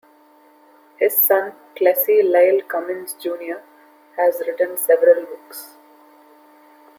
[0.97, 3.61] His son, Clessie Lyle Cummins Junior,
[4.17, 5.75] has written several books.